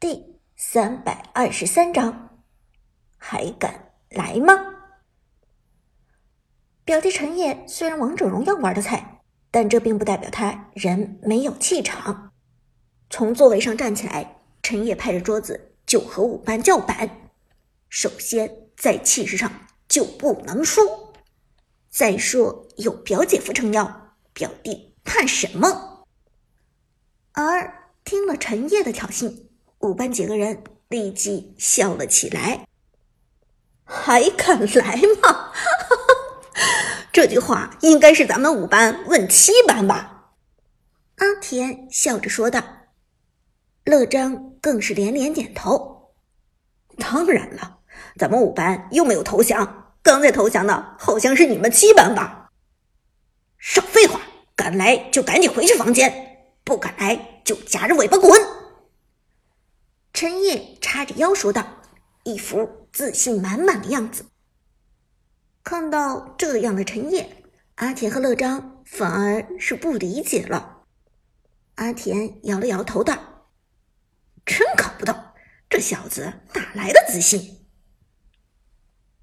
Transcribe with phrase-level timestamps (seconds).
[0.00, 2.38] 第三百二十三章，
[3.16, 4.54] 还敢来吗？
[6.84, 12.30] 表弟陈烨虽然王者荣耀玩的菜，但这并不代表他人没有气场。
[13.10, 17.32] 从座位上站起来，陈烨拍着桌子就和五班叫板。
[17.88, 19.50] 首先，在气势上
[19.88, 20.80] 就不能输。
[21.90, 26.04] 再说，有表姐夫撑腰，表弟怕什么？
[27.32, 29.47] 而听了陈烨的挑衅。
[29.80, 32.66] 五班几个人立即笑了起来，
[33.84, 35.52] 还敢来吗？
[37.12, 40.32] 这句话应该是咱们五班问七班吧？
[41.16, 42.62] 阿田笑着说道。
[43.84, 46.12] 乐章更是连连点头。
[46.98, 47.78] 当然了，
[48.18, 52.50] 咱们五班又没有投降，刚才投降的好像是你们七班吧？
[53.58, 54.20] 少废话，
[54.56, 58.57] 敢来就赶紧回去房间，不敢来就夹着尾巴滚。
[60.20, 61.64] 陈烨叉着腰说道，
[62.24, 64.26] 一副自信满满的样子。
[65.62, 67.44] 看到这样的陈烨，
[67.76, 70.82] 阿田和乐章反而是不理解了。
[71.76, 73.46] 阿田摇了摇头道
[74.44, 75.14] ：“真搞不懂，
[75.70, 77.68] 这小子哪来的自信？”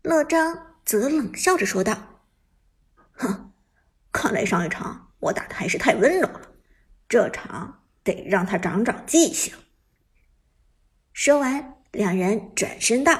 [0.01, 2.21] 乐章则冷笑着说道
[3.11, 3.51] ：“哼，
[4.13, 6.51] 看来上一场我打的还是太温柔了，
[7.09, 9.53] 这场得让他长长记性。”
[11.15, 13.17] 说完，两人转身道：“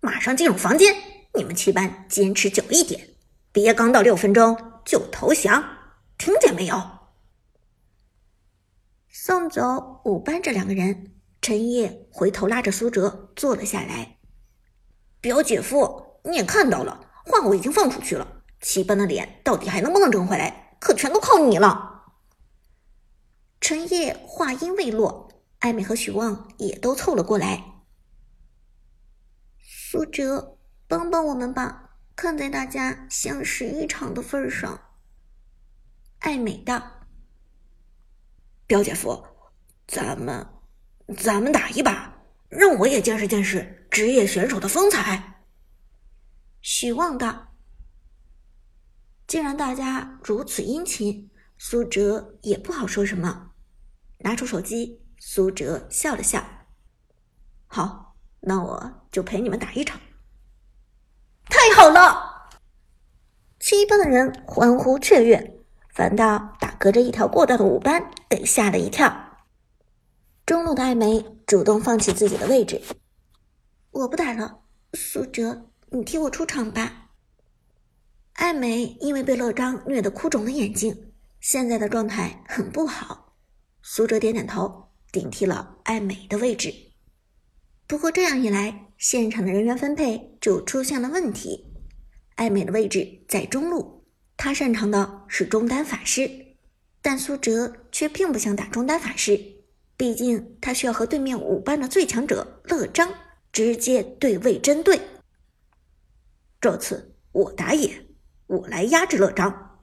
[0.00, 0.94] 马上进入房间，
[1.32, 3.14] 你们七班坚持久一点，
[3.50, 5.64] 别刚到六分钟就投降，
[6.18, 6.78] 听见没有？”
[9.08, 14.18] 送走五班这两个人，陈烨回头拉着苏哲坐了下来
[15.22, 22.04] ：“表姐夫，你也看到了，话我已经放出去了，七班的脸到底还能不能争回来，可全都靠你了。”
[23.62, 25.29] 陈烨话音未落。
[25.60, 27.64] 艾美和许旺也都凑了过来。
[29.58, 31.86] 苏哲，帮帮我们吧！
[32.16, 34.78] 看在大家相识一场的份上。
[36.18, 37.06] 艾美道
[38.68, 39.24] ：“表姐夫，
[39.86, 40.46] 咱们
[41.16, 42.14] 咱们打一把，
[42.50, 45.42] 让我也见识见识职业选手的风采。”
[46.60, 47.54] 许旺道
[49.26, 53.52] ：“既然大家如此殷勤，苏哲也不好说什么，
[54.18, 56.42] 拿出手机。”苏哲笑了笑，
[57.66, 60.00] 好，那我就陪你们打一场。
[61.44, 62.48] 太好了！
[63.60, 65.60] 七班的人欢呼雀跃，
[65.90, 69.36] 反倒打隔着一条过道的五班给吓了一跳。
[70.46, 72.80] 中路的艾梅主动放弃自己的位置，
[73.90, 74.62] 我不打了，
[74.94, 77.10] 苏哲，你替我出场吧。
[78.32, 83.34] 艾梅因为被乐章虐得哭肿了眼睛，现在的状态很不好。
[83.82, 84.89] 苏哲点点头。
[85.12, 86.72] 顶替了艾美的位置，
[87.88, 91.66] 不过这样一来，现场的人员分配就出现了问题。
[92.36, 94.06] 艾美的位置在中路，
[94.36, 96.30] 她擅长的是中单法师，
[97.02, 99.36] 但苏哲却并不想打中单法师，
[99.96, 103.12] 毕竟他需要和对面五班的最强者乐章
[103.52, 105.00] 直接对位针对。
[106.60, 108.06] 这次我打野，
[108.46, 109.80] 我来压制乐章。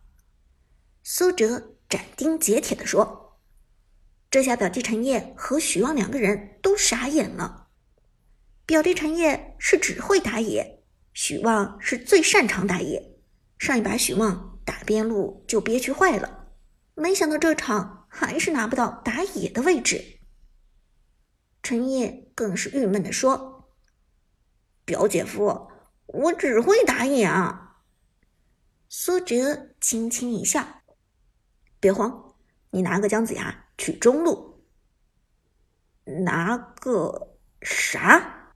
[1.04, 3.27] 苏哲斩钉截铁地说。
[4.30, 7.70] 这下表弟陈烨和许旺两个人都傻眼了。
[8.66, 10.84] 表弟陈烨是只会打野，
[11.14, 13.18] 许旺是最擅长打野。
[13.58, 16.50] 上一把许旺打边路就憋屈坏了，
[16.94, 20.20] 没想到这场还是拿不到打野的位置。
[21.64, 23.74] 陈烨更是郁闷的说
[24.84, 25.72] ：“表姐夫，
[26.06, 27.78] 我只会打野啊。”
[28.90, 30.84] 苏哲轻轻一笑
[31.80, 32.36] ：“别慌，
[32.72, 34.64] 你拿个姜子牙。”去中路，
[36.26, 38.54] 拿个啥？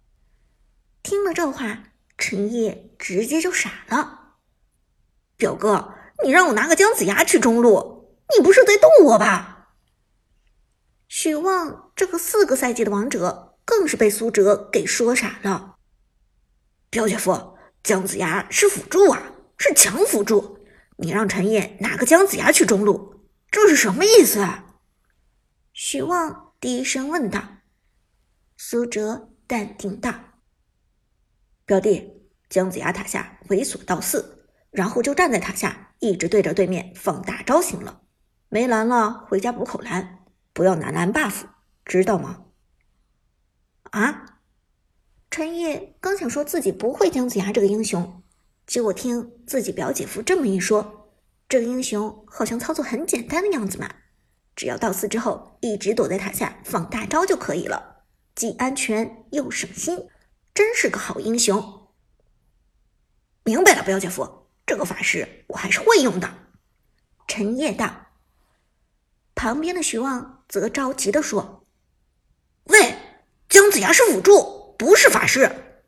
[1.04, 1.84] 听了这话，
[2.18, 4.36] 陈烨直接就傻了。
[5.38, 9.76] 表哥，你让我拿个姜子牙去中路，你不是在逗我吧？
[11.08, 15.76] 许旺这个四个赛季的王者，更是被苏哲给说傻了。
[16.90, 20.60] 表姐夫，姜子牙是辅助啊，是强辅助。
[20.98, 24.71] 你让陈烨拿个姜子牙去中路，这是什么意思啊？
[25.74, 27.42] 许旺低声问道
[28.58, 30.14] ：“苏哲淡定道
[31.66, 38.02] ：‘表弟，姜子牙塔下猥琐到四，然后就站在塔下，一直对着对面放大招行了。
[38.50, 41.44] 没蓝了，回家补口蓝，不要拿蓝 buff，
[41.86, 42.48] 知道吗？’
[43.92, 44.40] 啊！
[45.30, 48.22] 陈烨刚想说自己不会姜子牙这个英雄，
[48.68, 51.14] 结果听自己表姐夫这么一说，
[51.48, 53.90] 这个英雄好像操作很简单的样子嘛。
[54.56, 58.04] 只要到四之后一直躲在塔下放大招就可以了，
[58.36, 60.08] 既安全又省心，
[60.54, 61.88] 真是个好英雄。
[63.44, 66.30] 明白了，表姐夫，这个法师我还是会用的。
[67.28, 68.08] 陈烨道。
[69.34, 71.66] 旁边的徐旺则着急的说
[72.66, 72.96] ：“喂，
[73.50, 75.80] 姜子牙是辅助，不是法师。”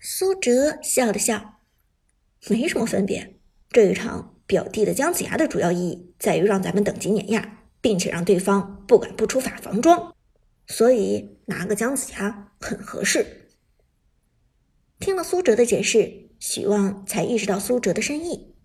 [0.00, 1.60] 苏哲笑了笑
[2.48, 3.38] ：“没什么分别。
[3.70, 7.55] 这一场表弟的姜子牙的主要意义在于让咱们等级碾压，
[7.86, 10.12] 并且让对方不敢不出法防装，
[10.66, 13.52] 所以拿个姜子牙很合适。”
[14.98, 18.56] 听了苏哲的解释，许旺才意识到苏哲的深意。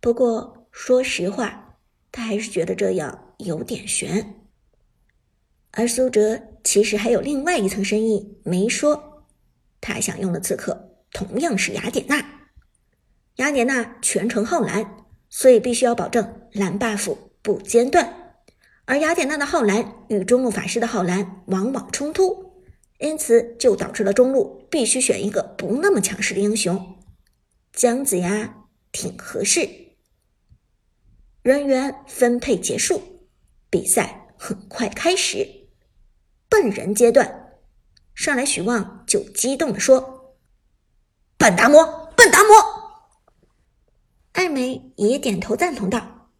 [0.00, 1.78] 不过说实话，
[2.12, 3.34] 他还是觉得这样。
[3.38, 4.34] 有点悬，
[5.72, 9.26] 而苏哲其实还有另外一层深意没说。
[9.80, 12.22] 他想用的刺客同样是雅典娜，
[13.36, 18.19] 雅典娜全程耗蓝，所以必须要保证蓝 buff 不间断。
[18.90, 22.56] 而雅典娜的耗蓝与中路法师的耗蓝往往冲突，
[22.98, 26.98] 因此就导致了中路必须选一个不那么强势的英雄。
[27.72, 29.70] 姜子牙挺合适。
[31.42, 33.00] 人员分配结束。
[33.70, 35.68] 比赛很快开始，
[36.48, 37.60] 笨人阶段，
[38.16, 40.34] 上来许旺就激动的说
[41.38, 42.56] ：“笨达摩，笨达摩！”
[44.34, 46.32] 艾美也点头赞同道：“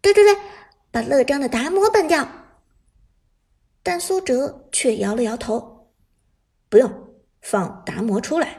[0.00, 0.40] 对对对，
[0.90, 2.28] 把乐章的达摩办掉。”
[3.82, 5.92] 但苏哲却摇了摇头
[6.68, 8.58] ：“不用放达摩出来，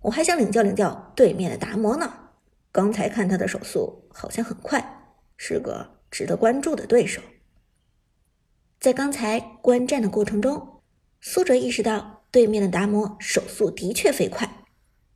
[0.00, 2.12] 我还想领教领教对面的达摩呢。
[2.70, 7.22] 刚才看他的手速好像很快，是个……”值得关注的对手，
[8.78, 10.82] 在刚才观战的过程中，
[11.22, 14.66] 苏哲意识到对面的达摩手速的确飞快，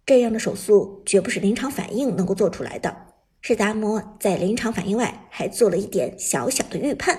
[0.07, 3.06] 这样的手速绝不是临场反应能够做出来的，
[3.49, 7.17] 是达摩在临场反应外还做了一点小小的预判，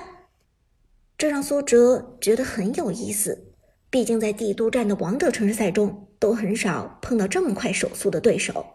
[1.18, 3.54] 这让苏哲觉得很有意思。
[3.90, 8.66] 毕竟在帝都站的王者城市赛中，都很少碰到这么快手速的对手。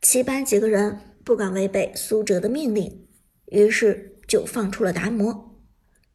[0.00, 3.06] 七班几个人不敢违背苏哲的命令。
[3.48, 5.60] 于是就放出了达摩，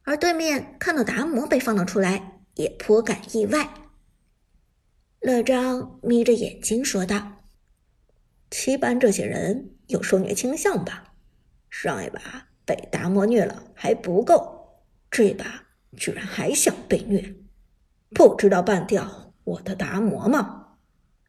[0.01, 3.69] 而对面看到达摩被放了出来，也颇感意外。
[5.19, 7.33] 乐章眯着眼睛说道
[8.51, 11.15] ：“七班这些人有受虐倾向吧？
[11.69, 15.67] 上一把被达摩虐了还不够，这把
[15.97, 17.33] 居然还想被虐，
[18.09, 20.75] 不知道办掉我的达摩吗？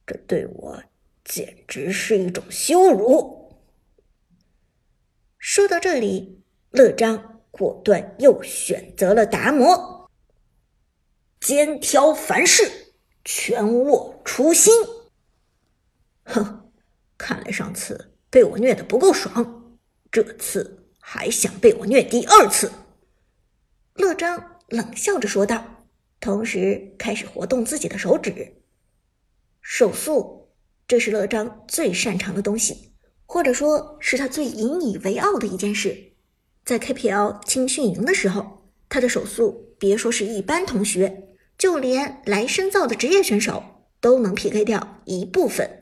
[0.04, 0.82] 这对我
[1.24, 3.62] 简直是一种羞辱！”
[5.38, 10.10] 说到这里，乐章果断又选择了达摩，
[11.40, 12.94] 肩挑凡事，
[13.24, 14.72] 拳握初心。
[16.24, 16.61] 哼，
[17.22, 19.78] 看来上次被我虐的不够爽，
[20.10, 22.72] 这次还想被我虐第二次？
[23.94, 25.86] 乐章冷笑着说道，
[26.18, 28.64] 同时开始活动自己的手指。
[29.60, 30.48] 手速，
[30.88, 32.90] 这是乐章最擅长的东西。
[33.24, 36.14] 或者说是他最引以为傲的一件事，
[36.64, 43.62] 在 KPL 青训营的时候，他的手速别说是一般同学，就连来深造的职业选手
[44.00, 45.81] 都能 PK 掉一部分。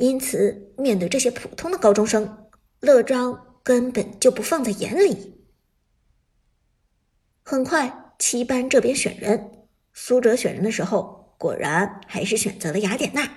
[0.00, 2.48] 因此，面对这些普通的高中生，
[2.80, 5.44] 乐章根本就不放在眼里。
[7.42, 13.30] 很快，七班这边选人，苏哲选人的时候，果然还是选择了雅典娜。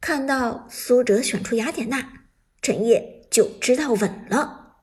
[0.00, 2.24] 看到苏哲选出雅典娜，
[2.62, 4.78] 陈烨就知道稳了，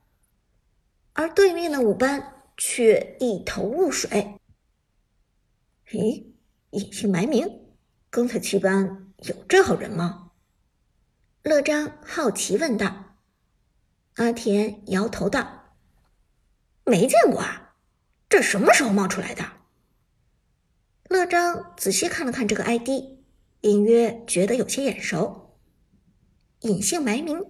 [1.14, 4.36] 而对面的五班却一头雾水。
[5.90, 6.24] 咦，
[6.70, 7.48] 隐姓埋名？
[8.10, 10.28] 刚才七班有这号人吗？
[11.44, 13.16] 乐章好奇问道。
[14.14, 15.74] 阿田摇头道
[16.86, 17.74] ：“没见过啊，
[18.28, 19.44] 这什么时候冒出来的？”
[21.10, 22.88] 乐章仔细看了看这个 ID。
[23.62, 25.58] 隐约觉得有些眼熟，
[26.60, 27.44] 隐姓埋名，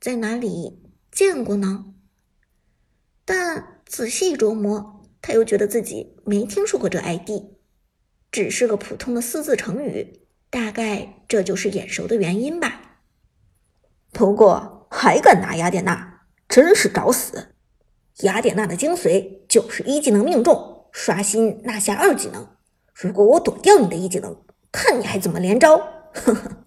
[0.00, 1.94] 在哪里见过呢？
[3.24, 7.30] 但仔细琢磨，他又觉得自己没听说过这 ID，
[8.32, 12.81] 只是个普通的四字成语，大概这就是眼熟的原因吧。
[14.12, 17.54] 不过还敢拿雅典娜，真是找死！
[18.20, 22.46] 雅典娜的精髓就是一技能命中，刷新拿下二技能。
[22.92, 24.36] 如果我躲掉你的一技能，
[24.70, 25.78] 看你还怎么连招！
[26.12, 26.66] 呵呵，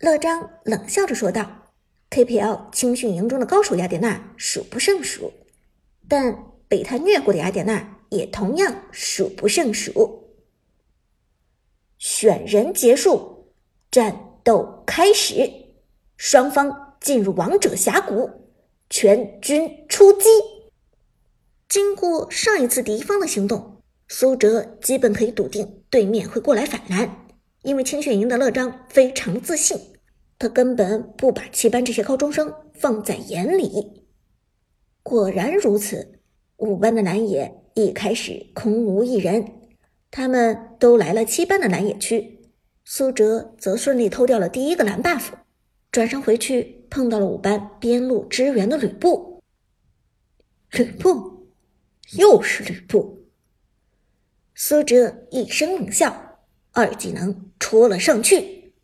[0.00, 1.70] 乐章冷笑着说道
[2.10, 5.32] ：“KPL 青训营中的高手雅典娜数不胜数，
[6.08, 10.34] 但被他虐过的雅典娜也同样数不胜数。”
[11.96, 13.52] 选人结束，
[13.90, 15.67] 战斗开始，
[16.18, 18.30] 双方进入王者峡谷。
[18.90, 20.24] 全军出击。
[21.68, 27.26] 经过上一次敌方的行动，苏哲基本可以笃定对面会过来反蓝，
[27.60, 29.78] 因为清血营的乐章非常自信，
[30.38, 34.06] 他根本不把七班这些高中生放在眼里。
[35.02, 36.20] 果然如此，
[36.56, 39.52] 五班的蓝野一开始空无一人，
[40.10, 42.40] 他们都来了七班的蓝野区，
[42.86, 45.24] 苏哲则顺利偷掉了第一个蓝 buff，
[45.98, 49.42] 转身回去碰到了五班边路支援的吕布，
[50.70, 51.48] 吕布。
[52.16, 53.26] 又是吕布，
[54.54, 56.38] 苏哲一声冷笑，
[56.70, 58.74] 二技能戳了上去，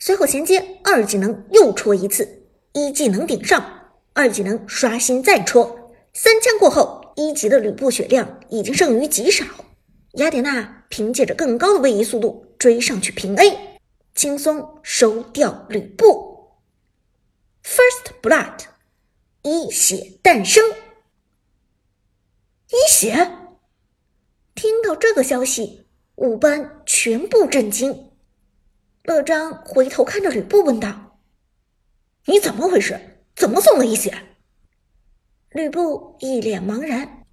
[0.00, 9.44] 随后衔接二技能又戳一次，一技能顶上，二技能刷新再戳，三枪过后，一级的吕布血量已经剩余极少，
[10.14, 13.78] 雅典娜凭借着更高的位移速度追上去平 A，
[14.16, 16.33] 轻松收掉吕布。
[17.64, 18.66] ，First Blood，
[19.42, 20.62] 一血诞生。
[22.68, 23.38] 一血！
[24.54, 28.12] 听到这个消息，五班全部震惊。
[29.02, 31.18] 乐章回头看着吕布问道
[32.26, 33.26] ：“你怎么回事？
[33.36, 34.14] 怎么送了一血？”
[35.50, 37.24] 吕布一脸茫然：“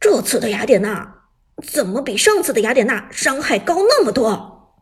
[0.00, 1.28] 这次的雅典娜
[1.62, 4.80] 怎么比上次的雅典娜伤害高那么多？”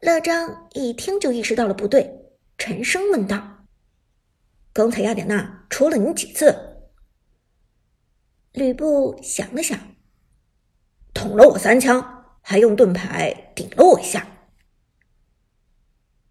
[0.00, 2.23] 乐章一听就意识到了不对，
[2.56, 3.66] 沉声问道
[4.72, 6.88] ：“刚才雅典娜戳了你几次？”
[8.52, 9.78] 吕布想了想，
[11.12, 14.26] 捅了我三枪，还用盾牌顶了我一下。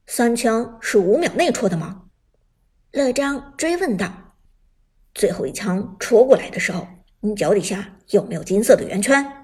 [0.05, 2.05] 三枪是五秒内戳的吗？
[2.91, 4.35] 乐章追问道。
[5.13, 6.87] 最后一枪戳过来的时候，
[7.19, 9.42] 你脚底下有没有金色的圆圈？